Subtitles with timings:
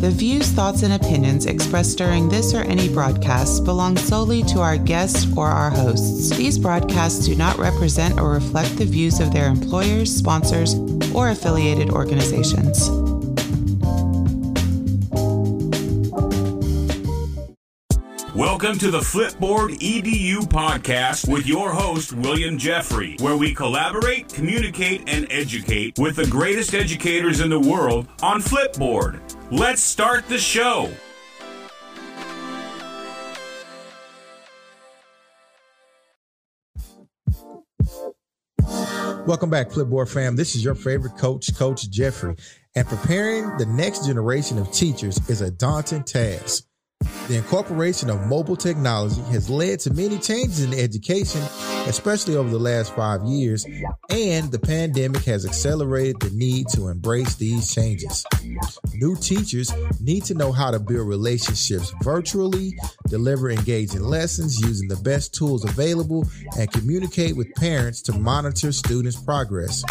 [0.00, 4.76] The views, thoughts, and opinions expressed during this or any broadcast belong solely to our
[4.76, 6.28] guests or our hosts.
[6.36, 10.74] These broadcasts do not represent or reflect the views of their employers, sponsors,
[11.14, 13.03] or affiliated organizations.
[18.64, 25.02] Welcome to the Flipboard EDU podcast with your host, William Jeffrey, where we collaborate, communicate,
[25.06, 29.20] and educate with the greatest educators in the world on Flipboard.
[29.50, 30.90] Let's start the show.
[39.26, 40.36] Welcome back, Flipboard fam.
[40.36, 42.36] This is your favorite coach, Coach Jeffrey.
[42.74, 46.64] And preparing the next generation of teachers is a daunting task.
[47.26, 51.40] The incorporation of mobile technology has led to many changes in education,
[51.86, 53.64] especially over the last five years,
[54.10, 58.26] and the pandemic has accelerated the need to embrace these changes.
[58.92, 62.76] New teachers need to know how to build relationships virtually,
[63.08, 66.26] deliver engaging lessons using the best tools available,
[66.58, 69.82] and communicate with parents to monitor students' progress.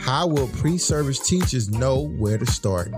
[0.00, 2.90] How will pre service teachers know where to start?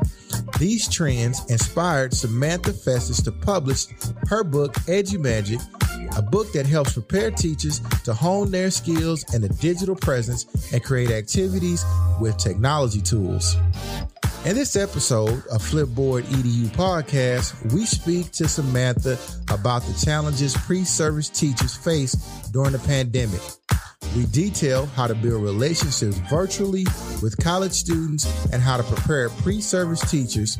[0.59, 3.87] These trends inspired Samantha Fecich to publish
[4.29, 5.63] her book, EduMagic,
[6.17, 10.83] a book that helps prepare teachers to hone their skills and a digital presence and
[10.83, 11.85] create activities
[12.21, 13.57] with technology tools.
[14.45, 19.19] In this episode of Flipboard EDU podcast, we speak to Samantha
[19.51, 22.13] about the challenges pre service teachers face
[22.53, 23.41] during the pandemic.
[24.17, 26.87] We detail how to build relationships virtually
[27.23, 30.59] with college students and how to prepare pre service teachers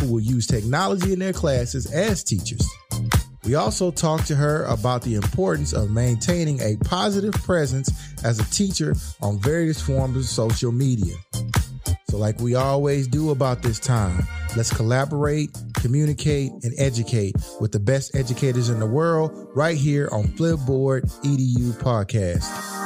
[0.00, 2.66] who will use technology in their classes as teachers.
[3.44, 7.88] We also talk to her about the importance of maintaining a positive presence
[8.24, 11.14] as a teacher on various forms of social media.
[12.10, 14.26] So, like we always do about this time,
[14.56, 20.24] let's collaborate, communicate, and educate with the best educators in the world right here on
[20.24, 22.77] Flipboard EDU Podcast.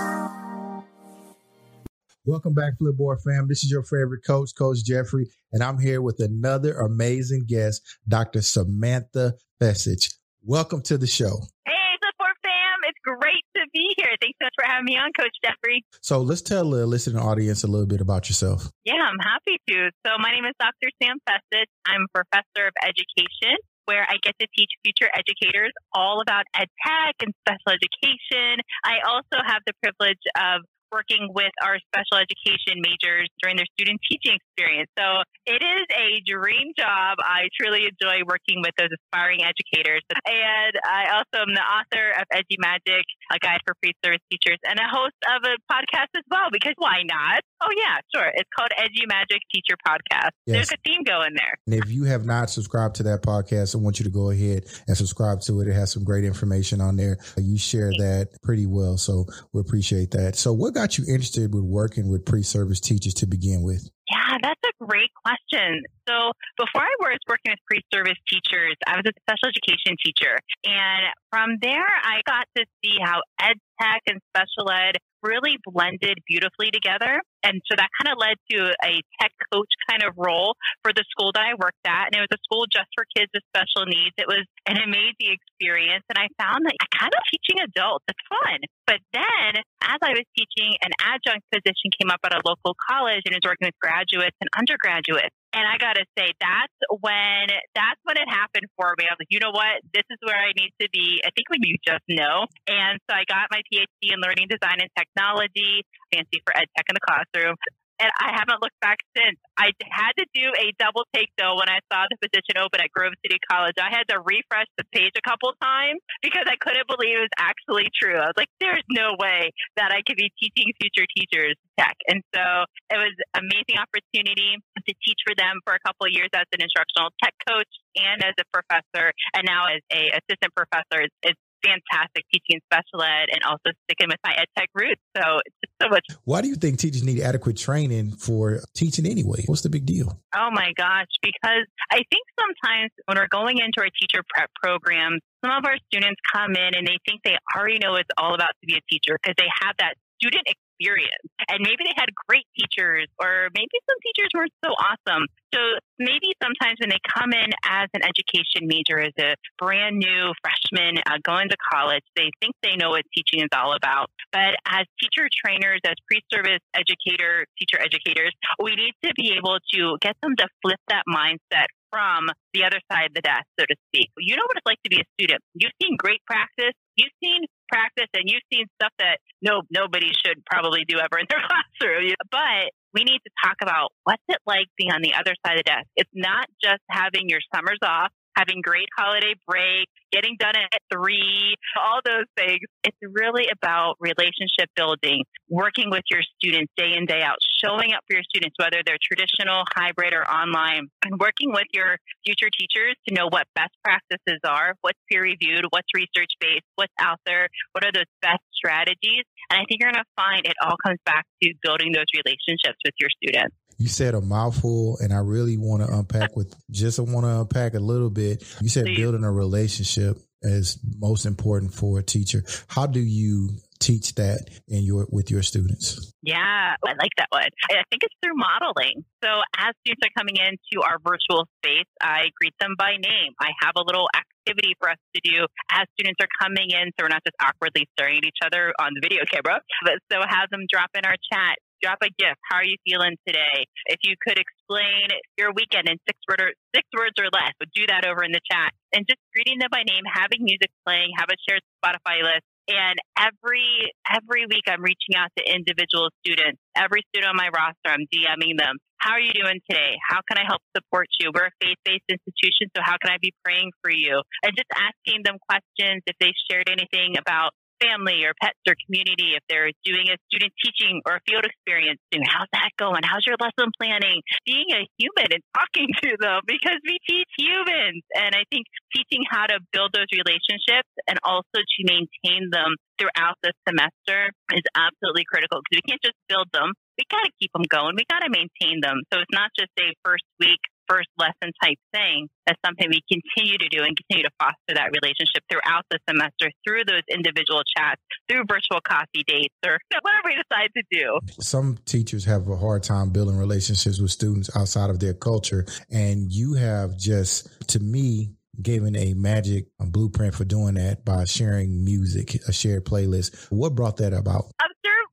[2.24, 3.48] Welcome back, Flipboard fam.
[3.48, 8.42] This is your favorite coach, Coach Jeffrey, and I'm here with another amazing guest, Dr.
[8.42, 10.14] Samantha Fecich.
[10.40, 11.42] Welcome to the show.
[11.66, 12.78] Hey, Flipboard fam.
[12.86, 14.14] It's great to be here.
[14.20, 15.84] Thanks so much for having me on, Coach Jeffrey.
[16.00, 18.70] So let's tell the listening audience a little bit about yourself.
[18.84, 19.90] Yeah, I'm happy to.
[20.06, 20.94] So my name is Dr.
[21.02, 21.66] Sam Fecich.
[21.86, 26.70] I'm a professor of education where I get to teach future educators all about ed
[26.86, 28.62] tech and special education.
[28.84, 33.98] I also have the privilege of working with our special education majors during their student
[34.04, 34.92] teaching experience.
[34.94, 37.18] So it is a dream job.
[37.24, 40.04] I truly enjoy working with those aspiring educators.
[40.28, 44.88] And I also am the author of EduMagic, a guide for pre-service teachers, and a
[44.92, 47.40] host of a podcast as well, because why not?
[47.62, 48.30] Oh, yeah, sure.
[48.34, 50.30] It's called Edgy EduMagic Teacher Podcast.
[50.46, 50.68] Yes.
[50.68, 51.54] There's a theme going there.
[51.66, 54.66] And if you have not subscribed to that podcast, I want you to go ahead
[54.86, 55.68] and subscribe to it.
[55.68, 57.18] It has some great information on there.
[57.36, 58.98] You share that pretty well.
[58.98, 60.36] So we appreciate that.
[60.36, 63.88] So what got got you interested with working with pre-service teachers to begin with?
[64.10, 65.84] Yeah, that's a great question.
[66.08, 70.36] So before I was working with pre-service teachers, I was a special education teacher.
[70.64, 76.18] And from there, I got to see how ed tech and special ed really blended
[76.26, 77.22] beautifully together.
[77.42, 81.04] And so that kind of led to a tech coach kind of role for the
[81.10, 82.10] school that I worked at.
[82.10, 84.14] And it was a school just for kids with special needs.
[84.16, 86.06] It was an amazing experience.
[86.06, 88.58] And I found that I kind of teaching adults, it's fun.
[88.86, 93.26] But then as I was teaching, an adjunct position came up at a local college
[93.26, 95.34] and was working with graduates and undergraduates.
[95.52, 99.04] And I got to say, that's when that's when it happened for me.
[99.04, 99.84] I was like, you know what?
[99.92, 101.20] This is where I need to be.
[101.24, 102.48] I think when you just know.
[102.64, 106.88] And so I got my PhD in learning design and technology, fancy for ed tech
[106.88, 107.56] in the classroom
[108.02, 109.38] and I haven't looked back since.
[109.54, 112.90] I had to do a double take though when I saw the position open at
[112.90, 113.78] Grove City College.
[113.78, 117.36] I had to refresh the page a couple times because I couldn't believe it was
[117.38, 118.18] actually true.
[118.18, 121.94] I was like, there's no way that I could be teaching future teachers tech.
[122.10, 122.42] And so
[122.90, 126.58] it was an amazing opportunity to teach for them for a couple years as an
[126.58, 131.06] instructional tech coach and as a professor and now as a assistant professor.
[131.06, 135.00] It's, it's fantastic teaching special ed and also sticking with my ed tech roots.
[135.16, 136.06] So it's just so much.
[136.24, 139.44] Why do you think teachers need adequate training for teaching anyway?
[139.46, 140.18] What's the big deal?
[140.34, 145.20] Oh my gosh, because I think sometimes when we're going into our teacher prep programs,
[145.44, 148.34] some of our students come in and they think they already know what it's all
[148.34, 150.46] about to be a teacher because they have that student
[150.82, 151.26] experience.
[151.48, 155.26] And maybe they had great teachers, or maybe some teachers weren't so awesome.
[155.54, 155.60] So
[155.98, 160.98] maybe sometimes when they come in as an education major, as a brand new freshman
[161.06, 164.10] uh, going to college, they think they know what teaching is all about.
[164.32, 168.32] But as teacher trainers, as pre service educator, teacher educators,
[168.62, 172.80] we need to be able to get them to flip that mindset from the other
[172.90, 174.08] side of the desk, so to speak.
[174.16, 175.44] You know what it's like to be a student.
[175.52, 176.72] You've seen great practice.
[176.96, 181.26] You've seen practice and you've seen stuff that no nobody should probably do ever in
[181.32, 182.12] their classroom.
[182.30, 185.64] But we need to talk about what's it like being on the other side of
[185.64, 185.88] the desk.
[185.96, 191.56] It's not just having your summers off having great holiday break, getting done at three,
[191.80, 192.60] all those things.
[192.84, 198.04] It's really about relationship building, working with your students day in, day out, showing up
[198.06, 202.94] for your students, whether they're traditional, hybrid, or online, and working with your future teachers
[203.08, 207.48] to know what best practices are, what's peer reviewed, what's research based, what's out there,
[207.72, 209.24] what are those best strategies.
[209.50, 212.78] And I think you're going to find it all comes back to building those relationships
[212.84, 217.00] with your students you said a mouthful and I really want to unpack with just
[217.00, 218.44] want to unpack a little bit.
[218.60, 218.98] You said Please.
[218.98, 220.01] building a relationship
[220.42, 222.44] is most important for a teacher.
[222.68, 226.14] How do you teach that in your with your students?
[226.22, 227.50] Yeah, I like that one.
[227.70, 229.04] I think it's through modeling.
[229.22, 233.34] So as students are coming into our virtual space, I greet them by name.
[233.40, 237.02] I have a little activity for us to do as students are coming in, so
[237.02, 239.60] we're not just awkwardly staring at each other on the video camera.
[239.82, 242.38] But so have them drop in our chat drop a gift.
[242.46, 243.66] How are you feeling today?
[243.90, 247.84] If you could explain your weekend in six, or, six words or less, would do
[247.90, 248.72] that over in the chat.
[248.94, 252.46] And just greeting them by name, having music playing, have a shared Spotify list.
[252.70, 256.62] And every every week, I'm reaching out to individual students.
[256.78, 258.78] Every student on my roster, I'm DMing them.
[259.02, 259.98] How are you doing today?
[259.98, 261.34] How can I help support you?
[261.34, 264.22] We're a faith based institution, so how can I be praying for you?
[264.46, 267.50] And just asking them questions if they shared anything about
[267.82, 271.98] family or pets or community, if they're doing a student teaching or a field experience,
[272.30, 273.02] how's that going?
[273.02, 274.22] How's your lesson planning?
[274.46, 278.06] Being a human and talking to them because we teach humans.
[278.14, 283.34] And I think teaching how to build those relationships and also to maintain them throughout
[283.42, 286.70] the semester is absolutely critical because we can't just build them.
[286.94, 287.98] We got to keep them going.
[287.98, 289.02] We got to maintain them.
[289.10, 292.28] So it's not just a first week first lesson type thing.
[292.46, 296.50] That's something we continue to do and continue to foster that relationship throughout the semester
[296.66, 301.20] through those individual chats, through virtual coffee dates, or whatever we decide to do.
[301.40, 305.66] Some teachers have a hard time building relationships with students outside of their culture.
[305.90, 311.84] And you have just, to me, given a magic blueprint for doing that by sharing
[311.84, 313.50] music, a shared playlist.
[313.50, 314.44] What brought that about?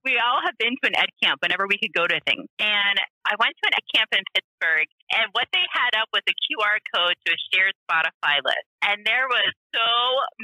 [0.09, 2.49] We all have been to an ed camp whenever we could go to things.
[2.57, 2.97] And
[3.29, 6.33] I went to an ed camp in Pittsburgh, and what they had up was a
[6.33, 8.65] QR code to a shared Spotify list.
[8.81, 9.91] And there was so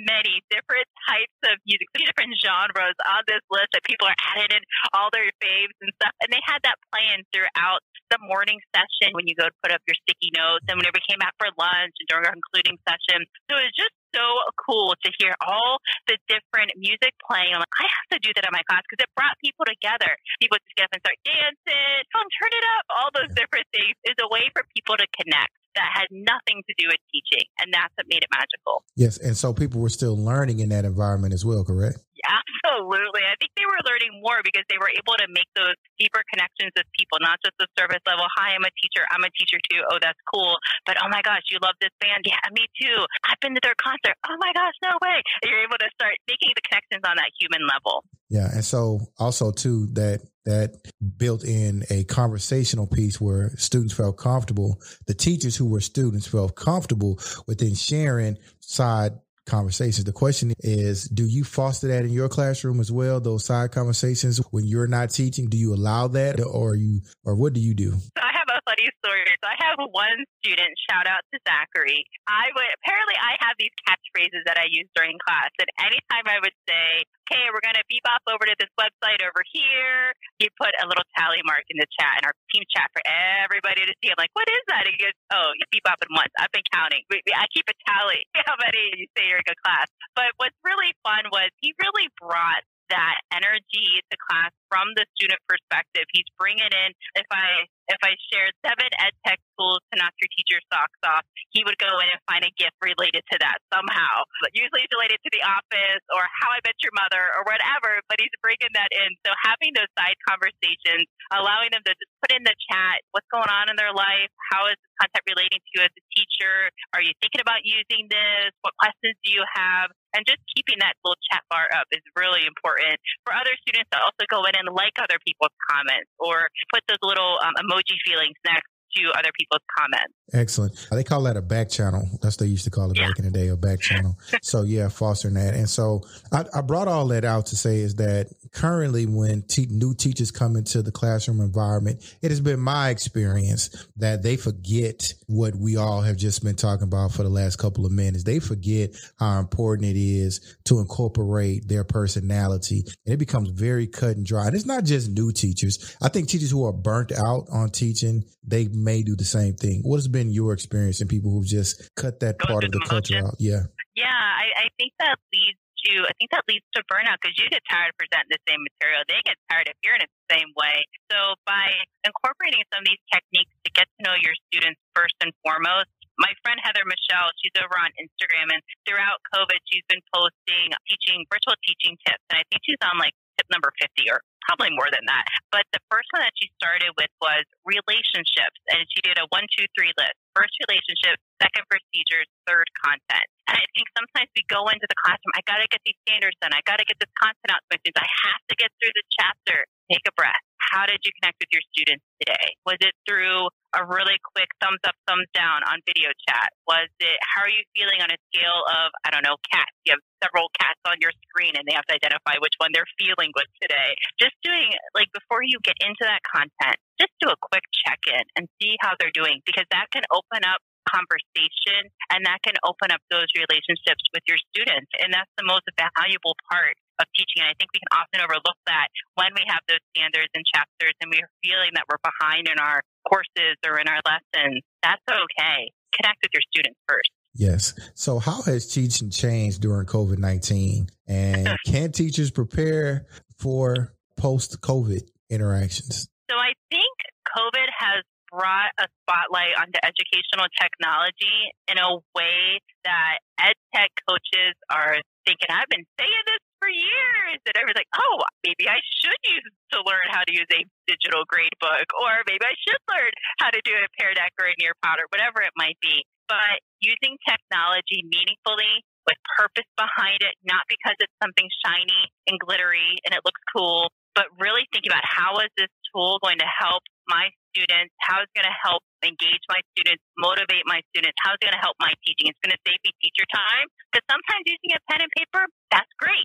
[0.05, 4.61] many different types of music, different genres on this list that people are adding in
[4.93, 6.13] all their faves and stuff.
[6.21, 7.81] And they had that playing throughout
[8.13, 11.09] the morning session when you go to put up your sticky notes and whenever we
[11.09, 13.25] came out for lunch and during our concluding session.
[13.49, 14.23] So it was just so
[14.55, 17.51] cool to hear all the different music playing.
[17.51, 20.15] I'm like, I have to do that in my class because it brought people together.
[20.39, 23.93] People just get up and start dancing, come turn it up, all those different things
[24.07, 27.43] is a way for people to connect that had nothing to do with teaching.
[27.59, 28.87] And that's what made it magical.
[28.95, 29.19] Yes.
[29.19, 31.99] And so people were still learning in that environment as well, correct?
[32.25, 33.23] Absolutely.
[33.23, 36.73] I think they were learning more because they were able to make those deeper connections
[36.73, 38.25] with people, not just the service level.
[38.41, 39.05] Hi, I'm a teacher.
[39.13, 39.81] I'm a teacher too.
[39.93, 40.57] Oh, that's cool.
[40.89, 42.25] But oh my gosh, you love this band?
[42.25, 42.97] Yeah, me too.
[43.29, 44.17] I've been to their concert.
[44.25, 45.21] Oh my gosh, no way.
[45.43, 48.03] And you're able to start making the connections on that human level.
[48.29, 48.49] Yeah.
[48.51, 50.75] And so also too that that
[51.17, 54.79] built in a conversational piece where students felt comfortable.
[55.07, 59.13] The teachers who were students felt comfortable within sharing side
[59.45, 60.03] conversations.
[60.03, 63.19] The question is, do you foster that in your classroom as well?
[63.19, 67.53] Those side conversations when you're not teaching, do you allow that or you, or what
[67.53, 67.93] do you do?
[68.17, 69.23] I have funny story.
[69.39, 72.03] So I have one student, shout out to Zachary.
[72.27, 75.53] I would, apparently I have these catchphrases that I use during class.
[75.61, 80.13] And anytime I would say, okay, we're beep off over to this website over here,
[80.41, 83.85] he put a little tally mark in the chat in our team chat for everybody
[83.85, 84.09] to see.
[84.09, 84.83] I'm like, what is that?
[84.89, 86.33] He goes, oh, you beep off once.
[86.37, 87.05] I've been counting.
[87.07, 89.87] I keep a tally how many you say you're a good class.
[90.17, 95.39] But what's really fun was he really brought that energy to class from the student
[95.47, 96.03] perspective.
[96.11, 100.27] He's bringing in, if I if I shared seven ed tech tools to knock your
[100.33, 104.25] teacher's socks off, he would go in and find a gift related to that somehow.
[104.57, 108.17] Usually it's related to the office or how I met your mother or whatever, but
[108.17, 109.13] he's bringing that in.
[109.21, 113.47] So having those side conversations, allowing them to just put in the chat what's going
[113.53, 116.73] on in their life, how is this content relating to you as a teacher?
[116.97, 118.49] Are you thinking about using this?
[118.65, 119.93] What questions do you have?
[120.17, 123.99] And just keeping that little chat bar up is really important for other students to
[123.99, 127.95] also go in and and like other people's comments or put those little um, emoji
[128.05, 130.13] feelings next to other people's comments.
[130.33, 130.87] Excellent.
[130.91, 132.07] They call that a back channel.
[132.21, 133.07] That's what they used to call it yeah.
[133.07, 134.17] back in the day, a back channel.
[134.41, 135.53] so yeah, fostering that.
[135.53, 139.67] And so I, I, brought all that out to say is that currently when te-
[139.69, 145.13] new teachers come into the classroom environment, it has been my experience that they forget
[145.27, 148.23] what we all have just been talking about for the last couple of minutes.
[148.23, 154.15] They forget how important it is to incorporate their personality and it becomes very cut
[154.15, 154.47] and dry.
[154.47, 155.95] And it's not just new teachers.
[156.01, 159.81] I think teachers who are burnt out on teaching, they may do the same thing.
[159.83, 162.85] What has been your experience in people who've just cut that part of the, the
[162.85, 163.35] culture out?
[163.37, 163.63] Yeah.
[163.95, 167.45] Yeah, I, I think that leads to I think that leads to burnout because you
[167.49, 169.05] get tired of presenting the same material.
[169.05, 170.85] They get tired of hearing it the same way.
[171.13, 171.73] So by
[172.05, 176.31] incorporating some of these techniques to get to know your students first and foremost, my
[176.41, 181.59] friend Heather Michelle, she's over on Instagram, and throughout COVID, she's been posting teaching virtual
[181.67, 185.03] teaching tips, and I think she's on like tip number 50 or probably more than
[185.09, 185.25] that.
[185.49, 189.49] But the first one that she started with was relationships, and she did a one,
[189.57, 190.15] two, three list.
[190.37, 193.25] First relationship, second procedures, third content.
[193.49, 196.37] And I think sometimes we go into the classroom, I got to get these standards
[196.41, 196.53] done.
[196.53, 198.01] I got to get this content out to my students.
[198.01, 199.57] I have to get through the chapter.
[199.89, 200.43] Take a breath.
[200.73, 202.57] How did you connect with your students today?
[202.65, 206.49] Was it through a really quick thumbs up, thumbs down on video chat?
[206.65, 209.75] Was it, how are you feeling on a scale of, I don't know, cats?
[209.85, 212.89] You have several cats on your screen and they have to identify which one they're
[212.97, 213.93] feeling with today.
[214.17, 218.23] Just doing, like, before you get into that content, just do a quick check in
[218.39, 222.93] and see how they're doing because that can open up conversation and that can open
[222.93, 224.87] up those relationships with your students.
[225.01, 227.43] And that's the most valuable part of teaching.
[227.43, 230.95] And I think we can often overlook that when we have those standards and chapters
[231.01, 234.61] and we're feeling that we're behind in our courses or in our lessons.
[234.83, 235.71] That's okay.
[235.93, 237.09] Connect with your students first.
[237.35, 237.73] Yes.
[237.95, 240.87] So, how has teaching changed during COVID 19?
[241.07, 243.05] And can teachers prepare
[243.39, 246.07] for post COVID interactions?
[246.29, 246.95] So, I think
[247.37, 254.55] COVID has brought a spotlight onto educational technology in a way that ed tech coaches
[254.69, 257.37] are thinking, I've been saying this for years.
[257.45, 259.45] And I was like, oh, maybe I should use
[259.77, 263.53] to learn how to use a digital grade book, or maybe I should learn how
[263.53, 266.01] to do a Pear Deck or a Nearpod or whatever it might be.
[266.25, 272.97] But using technology meaningfully with purpose behind it, not because it's something shiny and glittery
[273.05, 276.81] and it looks cool, but really think about how is this tool going to help
[277.05, 281.31] my students, How is it's going to help engage my students, motivate my students, How
[281.31, 282.33] is it's going to help my teaching.
[282.33, 285.93] It's going to save me teacher time because sometimes using a pen and paper, that's
[286.01, 286.24] great.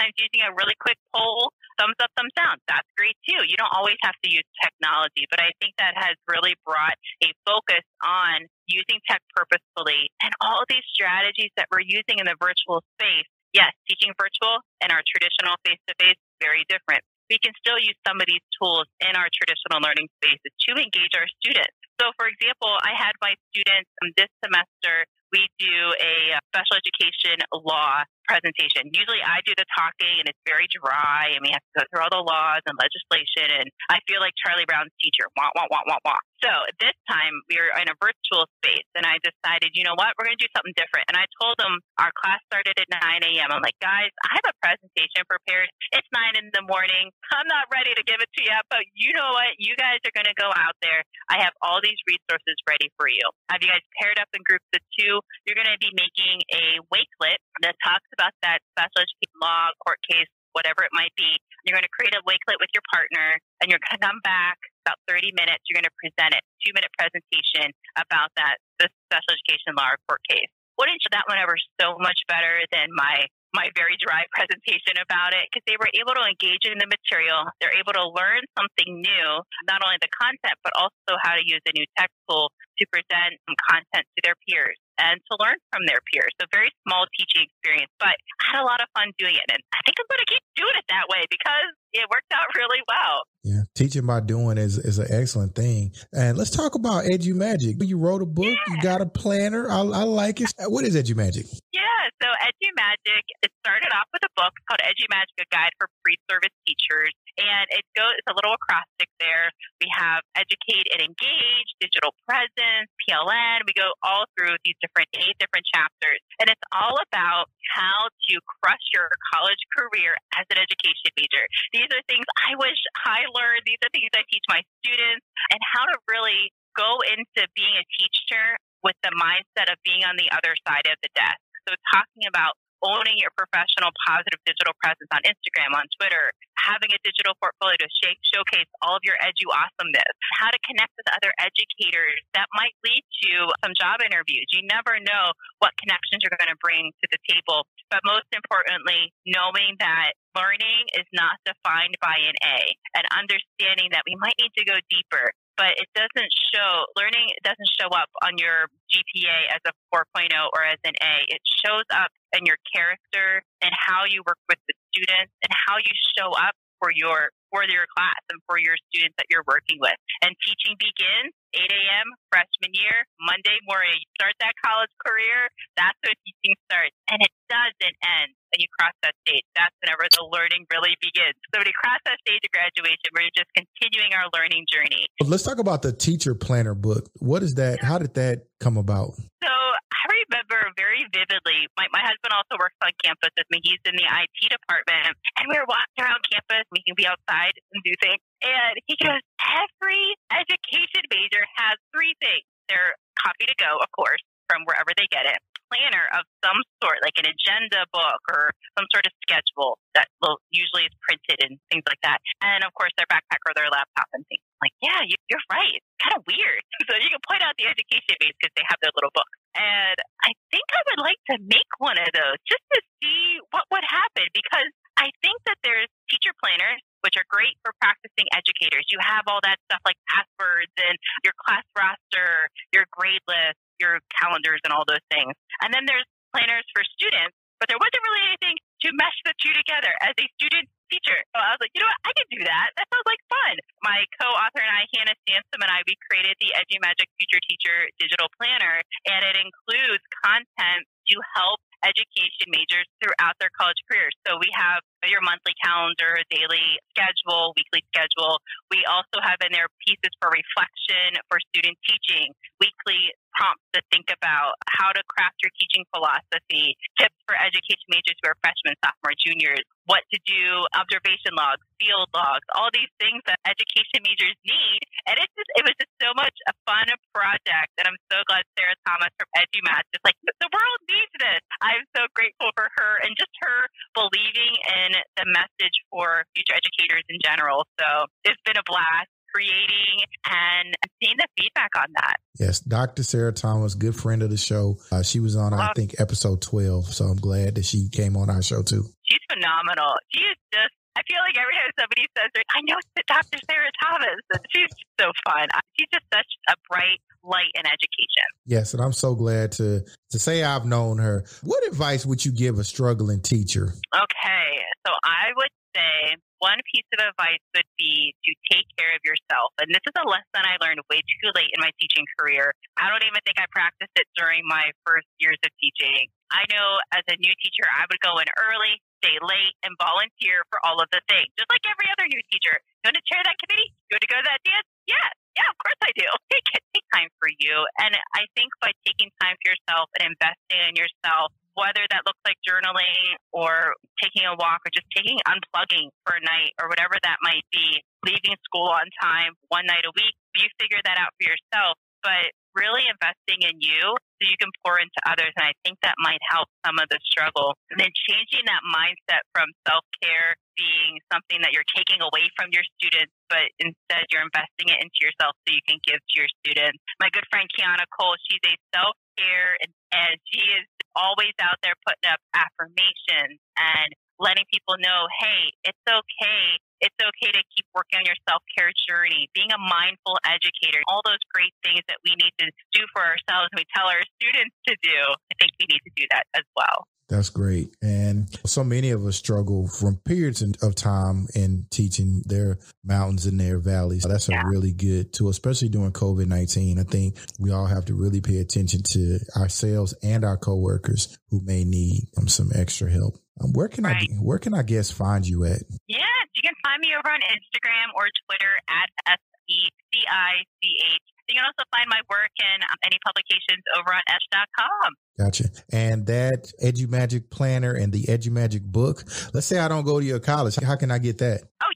[0.00, 3.44] Sometimes using a really quick poll, thumbs up, thumbs down, that's great too.
[3.44, 7.28] You don't always have to use technology, but I think that has really brought a
[7.44, 12.80] focus on using tech purposefully and all these strategies that we're using in the virtual
[12.96, 13.28] space.
[13.52, 17.94] Yes, teaching virtual and our traditional face to face, very different we can still use
[18.02, 21.78] some of these tools in our traditional learning spaces to engage our students.
[22.02, 23.86] So, for example, I had my students
[24.18, 28.86] this semester we do a uh, special education law presentation.
[28.94, 32.02] Usually I do the talking and it's very dry and we have to go through
[32.06, 35.26] all the laws and legislation and I feel like Charlie Brown's teacher.
[35.34, 36.22] Wah, wah, wah, wah, wah.
[36.38, 40.14] So this time we were in a virtual space and I decided, you know what,
[40.14, 41.10] we're going to do something different.
[41.10, 43.50] And I told them our class started at 9 a.m.
[43.50, 45.68] I'm like, guys, I have a presentation prepared.
[45.92, 47.10] It's 9 in the morning.
[47.34, 49.52] I'm not ready to give it to you, but you know what?
[49.58, 51.02] You guys are going to go out there.
[51.28, 53.26] I have all these resources ready for you.
[53.52, 55.20] Have you guys paired up in groups of two?
[55.50, 59.96] you're going to be making a wakelet that talks about that special education law, court
[60.04, 61.40] case, whatever it might be.
[61.64, 64.60] You're going to create a wakelet with your partner, and you're going to come back
[64.84, 65.64] about 30 minutes.
[65.64, 69.96] You're going to present it, two minute presentation about that the special education law or
[70.04, 70.52] court case.
[70.76, 75.42] Wouldn't that one ever so much better than my my very dry presentation about it
[75.50, 77.50] because they were able to engage in the material.
[77.58, 79.28] They're able to learn something new,
[79.66, 82.48] not only the content, but also how to use a new text tool
[82.78, 86.30] to present some content to their peers and to learn from their peers.
[86.36, 89.46] So very small teaching experience, but I had a lot of fun doing it.
[89.48, 92.46] And I think I'm going to keep doing it that way because it worked out
[92.54, 93.24] really well.
[93.42, 95.96] Yeah, teaching by doing is, is an excellent thing.
[96.12, 97.80] And let's talk about Edu Magic.
[97.80, 98.68] You wrote a book, yeah.
[98.68, 99.70] you got a planner.
[99.70, 100.52] I, I like it.
[100.68, 101.46] What is Edu Magic?
[101.72, 105.72] Yeah, so Edu Magic, it started off with a book called Edu Magic, a guide
[105.80, 107.16] for pre-service teachers.
[107.38, 109.52] And it goes, it's a little acrostic there.
[109.78, 113.66] We have educate and engage, digital presence, PLN.
[113.66, 116.20] We go all through these different eight different chapters.
[116.42, 121.44] And it's all about how to crush your college career as an education major.
[121.74, 123.62] These are things I wish I learned.
[123.66, 127.84] These are things I teach my students and how to really go into being a
[127.98, 131.40] teacher with the mindset of being on the other side of the desk.
[131.68, 137.00] So talking about owning your professional positive digital presence on Instagram, on Twitter, having a
[137.00, 141.32] digital portfolio to sh- showcase all of your edu awesomeness, how to connect with other
[141.40, 144.44] educators that might lead to some job interviews.
[144.52, 147.64] You never know what connections you're going to bring to the table.
[147.88, 152.60] But most importantly, knowing that learning is not defined by an A
[152.96, 157.72] and understanding that we might need to go deeper but it doesn't show learning doesn't
[157.76, 161.14] show up on your GPA as a 4.0 or as an A.
[161.28, 165.76] It shows up in your character and how you work with the students and how
[165.76, 169.76] you show up for your for your class and for your students that you're working
[169.76, 170.00] with.
[170.24, 172.08] And teaching begins 8 a.m.
[172.32, 174.00] freshman year, Monday morning.
[174.00, 176.96] You start that college career, that's when teaching starts.
[177.12, 179.46] And it doesn't end when you cross that stage.
[179.54, 181.38] That's whenever the learning really begins.
[181.54, 185.06] So when you cross that stage of graduation, we're just continuing our learning journey.
[185.22, 187.08] Let's talk about the teacher planner book.
[187.18, 187.82] What is that?
[187.82, 189.14] How did that come about?
[189.40, 191.70] So I remember very vividly.
[191.78, 193.62] My, my husband also works on campus with me.
[193.62, 196.66] He's in the IT department, and we were walking around campus.
[196.74, 198.22] We can be outside and do things.
[198.42, 202.46] And he goes, Every education major has three things.
[202.68, 205.38] They're copy to go, of course, from wherever they get it,
[205.70, 210.42] planner of some sort, like an agenda book or some sort of schedule that will
[210.50, 212.18] usually is printed and things like that.
[212.42, 214.42] And of course, their backpack or their laptop and things.
[214.58, 215.78] like, yeah, you, are right.
[215.78, 216.58] It's kind of weird.
[216.90, 219.30] So you can point out the education base because they have their little book.
[219.54, 219.94] And
[220.26, 223.86] I think I would like to make one of those just to see what would
[223.86, 228.90] happen because I think that there's teacher planners, which are great for practicing educators.
[228.90, 233.98] You have all that stuff like passwords and your class roster, your grade list, your
[234.12, 235.32] calendars, and all those things.
[235.64, 239.52] And then there's planners for students, but there wasn't really anything to mesh the two
[239.52, 241.18] together as a student teacher.
[241.32, 242.02] So I was like, you know what?
[242.08, 242.68] I can do that.
[242.74, 243.54] That sounds like fun.
[243.84, 247.76] My co-author and I, Hannah Sansom and I, we created the Edgy EduMagic Future Teacher
[248.00, 254.12] Digital Planner, and it includes content to help education majors throughout their college careers.
[254.28, 258.36] So we have your monthly calendar, daily schedule, weekly schedule.
[258.68, 264.10] We also have in there pieces for reflection for student teaching, weekly prompts to think
[264.10, 269.14] about how to craft your teaching philosophy, tips for education majors who are freshmen, sophomore,
[269.18, 274.80] juniors, what to do, observation logs, field logs, all these things that education majors need.
[275.10, 277.70] And it's just, it was just so much a fun project.
[277.78, 281.42] And I'm so glad Sarah Thomas from EduMatch is like, the world needs this.
[281.60, 283.58] I'm so grateful for her and just her
[283.94, 287.66] believing in the message for future educators in general.
[287.78, 292.14] So it's been a blast creating and seeing the feedback on that.
[292.38, 293.02] Yes, Dr.
[293.02, 294.76] Sarah Thomas, good friend of the show.
[294.92, 296.86] Uh, she was on, I think, episode 12.
[296.86, 298.84] So I'm glad that she came on our show too.
[299.04, 299.94] She's phenomenal.
[300.12, 303.38] She is just I feel like every time somebody says, I know it's Dr.
[303.48, 305.46] Sarah Thomas, and she's so fun.
[305.78, 308.26] She's just such a bright light in education.
[308.44, 311.24] Yes, and I'm so glad to to say I've known her.
[311.42, 313.72] What advice would you give a struggling teacher?
[313.94, 314.46] Okay,
[314.84, 319.52] so I would say one piece of advice would be to take care of yourself.
[319.60, 322.56] And this is a lesson I learned way too late in my teaching career.
[322.80, 326.08] I don't even think I practiced it during my first years of teaching.
[326.32, 330.46] I know as a new teacher, I would go in early, stay late, and volunteer
[330.48, 332.56] for all of the things, just like every other new teacher.
[332.80, 333.70] You want to chair that committee?
[333.90, 334.68] You want to go to that dance?
[334.88, 335.12] Yes.
[335.36, 336.08] Yeah, of course I do.
[336.32, 337.66] Take, take time for you.
[337.82, 342.20] And I think by taking time for yourself and investing in yourself, whether that looks
[342.24, 346.96] like journaling or taking a walk or just taking unplugging for a night or whatever
[347.04, 351.12] that might be, leaving school on time one night a week, you figure that out
[351.20, 351.76] for yourself.
[352.00, 355.32] But really investing in you so you can pour into others.
[355.40, 357.56] And I think that might help some of the struggle.
[357.72, 362.52] And then changing that mindset from self care being something that you're taking away from
[362.52, 366.28] your students, but instead you're investing it into yourself so you can give to your
[366.44, 366.76] students.
[367.00, 371.56] My good friend Kiana Cole, she's a self care and, and she is always out
[371.64, 373.88] there putting up affirmations and
[374.20, 376.60] letting people know, hey, it's okay.
[376.80, 381.00] It's okay to keep working on your self care journey, being a mindful educator, all
[381.04, 384.54] those great things that we need to do for ourselves and we tell our students
[384.68, 385.00] to do.
[385.28, 386.88] I think we need to do that as well.
[387.10, 387.74] That's great.
[387.82, 393.38] And so many of us struggle from periods of time in teaching their mountains and
[393.38, 394.04] their valleys.
[394.08, 396.78] That's a really good tool, especially during COVID 19.
[396.78, 401.40] I think we all have to really pay attention to ourselves and our coworkers who
[401.40, 403.19] may need um, some extra help.
[403.42, 404.08] Um, where can right.
[404.10, 405.62] I where can I guess find you at?
[405.86, 410.44] Yeah, you can find me over on Instagram or Twitter at S E C I
[410.62, 414.94] C H you can also find my work and um, any publications over on edge.com.
[415.16, 415.44] Gotcha.
[415.72, 420.18] And that EduMagic planner and the EduMagic book, let's say I don't go to your
[420.18, 420.56] college.
[420.56, 421.42] How can I get that?
[421.62, 421.69] Oh,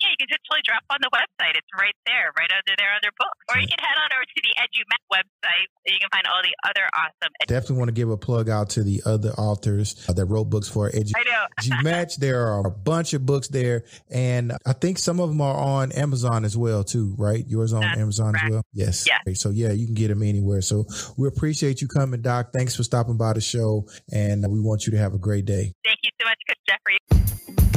[0.55, 0.63] yeah.
[0.63, 1.55] You can just totally drop on the website.
[1.59, 3.39] It's right there, right under there under books.
[3.51, 5.67] Or you can head on over to the EduMatch website.
[5.87, 7.33] You can find all the other awesome.
[7.47, 10.69] Definitely want to give a plug out to the other authors uh, that wrote books
[10.69, 11.13] for Edu.
[11.17, 11.83] I know.
[11.83, 12.17] Match.
[12.25, 15.93] There are a bunch of books there, and I think some of them are on
[15.93, 17.15] Amazon as well too.
[17.19, 17.45] Right?
[17.47, 18.45] Yours on That's Amazon correct.
[18.47, 18.63] as well.
[18.73, 19.07] Yes.
[19.07, 19.41] Yes.
[19.41, 20.63] So yeah, you can get them anywhere.
[20.63, 20.85] So
[21.17, 22.53] we appreciate you coming, Doc.
[22.53, 25.73] Thanks for stopping by the show, and we want you to have a great day.
[25.85, 27.74] Thank you so much, Coach Jeffrey.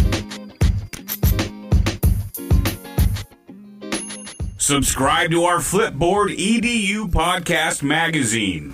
[4.68, 8.74] Subscribe to our Flipboard EDU podcast magazine.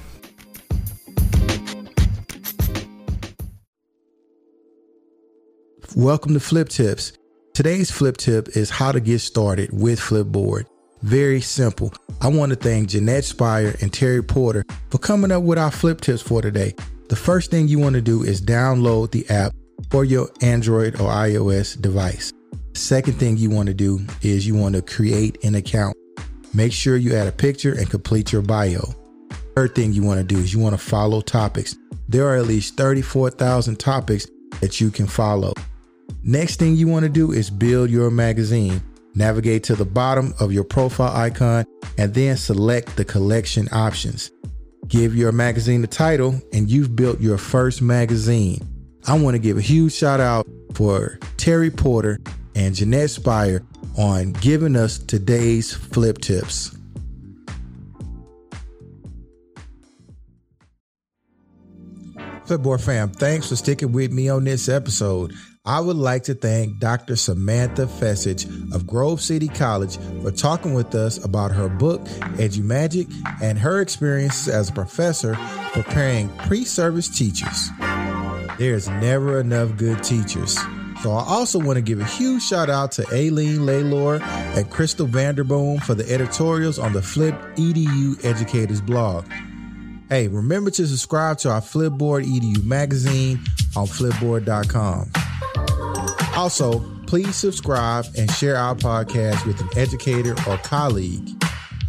[5.96, 7.14] Welcome to Flip Tips.
[7.54, 10.66] Today's flip tip is how to get started with Flipboard.
[11.04, 11.94] Very simple.
[12.22, 16.02] I want to thank Jeanette Spire and Terry Porter for coming up with our flip
[16.02, 16.74] tips for today.
[17.10, 19.54] The first thing you want to do is download the app
[19.92, 22.34] for your Android or iOS device.
[22.76, 25.96] Second thing you want to do is you want to create an account.
[26.56, 28.82] Make sure you add a picture and complete your bio.
[29.56, 31.76] Third thing you want to do is you want to follow topics.
[32.10, 34.28] There are at least 34,000 topics
[34.60, 35.54] that you can follow.
[36.24, 38.82] Next thing you want to do is build your magazine.
[39.14, 41.66] Navigate to the bottom of your profile icon
[42.00, 44.32] and then select the collection options.
[44.88, 48.68] Give your magazine a title and you've built your first magazine.
[49.06, 52.20] I want to give a huge shout out for Terry Porter
[52.56, 53.64] and Jeanette Spire
[53.98, 56.76] on giving us today's flip tips.
[62.46, 65.34] Flipboard fam, thanks for sticking with me on this episode.
[65.66, 67.16] I would like to thank Dr.
[67.16, 72.02] Samantha Fecich of Grove City College for talking with us about her book,
[72.36, 73.10] EduMagic,
[73.42, 75.38] and her experiences as a professor
[75.72, 77.70] preparing pre-service teachers.
[78.58, 80.60] There's never enough good teachers.
[81.04, 85.06] So I also want to give a huge shout out to Aileen Laylor and Crystal
[85.06, 89.26] Vanderboom for the editorials on the Flip EDU Educators blog.
[90.08, 93.42] Hey, remember to subscribe to our Flipboard EDU magazine
[93.76, 95.12] on flipboard.com.
[96.38, 101.30] Also, please subscribe and share our podcast with an educator or colleague.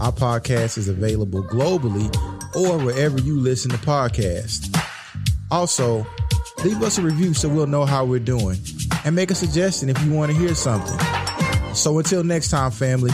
[0.00, 2.12] Our podcast is available globally
[2.56, 4.76] or wherever you listen to podcasts.
[5.52, 6.04] Also,
[6.64, 8.58] leave us a review so we'll know how we're doing
[9.04, 10.98] and make a suggestion if you want to hear something.
[11.74, 13.10] So until next time, family,